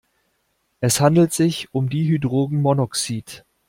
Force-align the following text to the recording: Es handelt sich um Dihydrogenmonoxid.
Es 0.79 0.99
handelt 0.99 1.31
sich 1.31 1.71
um 1.75 1.87
Dihydrogenmonoxid. 1.87 3.45